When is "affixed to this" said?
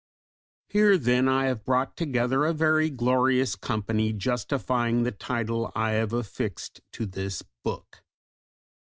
6.11-7.43